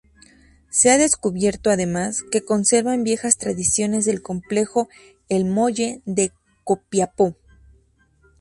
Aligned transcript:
Se 0.71 0.89
ha 0.89 0.97
descubierto, 0.97 1.69
además, 1.69 2.23
que 2.31 2.43
conservan 2.43 3.03
viejas 3.03 3.37
tradiciones 3.37 4.03
del 4.03 4.23
Complejo 4.23 4.89
El 5.29 5.45
Molle 5.45 6.01
de 6.07 6.31
Copiapó. 6.63 7.35